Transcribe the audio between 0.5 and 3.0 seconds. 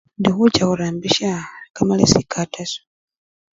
khurambisya kamalesi ka TASO.